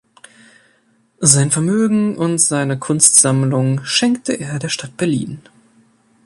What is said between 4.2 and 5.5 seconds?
er der Stadt Berlin.